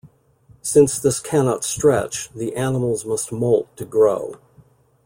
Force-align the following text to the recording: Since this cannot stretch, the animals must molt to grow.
Since 0.63 0.97
this 0.99 1.19
cannot 1.19 1.63
stretch, 1.63 2.33
the 2.33 2.55
animals 2.55 3.05
must 3.05 3.31
molt 3.31 3.67
to 3.77 3.85
grow. 3.85 4.39